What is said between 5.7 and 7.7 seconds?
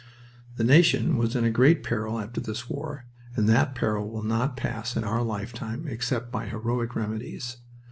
except by heroic remedies.